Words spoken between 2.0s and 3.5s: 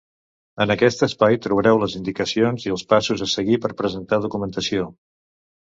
indicacions i els passos a